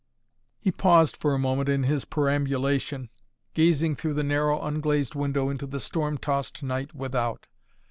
He 0.57 0.71
paused 0.71 1.15
for 1.15 1.35
a 1.35 1.37
moment 1.37 1.69
in 1.69 1.83
his 1.83 2.05
perambulation, 2.05 3.11
gazing 3.53 3.97
through 3.97 4.15
the 4.15 4.23
narrow 4.23 4.59
unglazed 4.59 5.13
window 5.13 5.47
into 5.51 5.67
the 5.67 5.79
storm 5.79 6.17
tossed 6.17 6.63
night 6.63 6.95
without. 6.95 7.45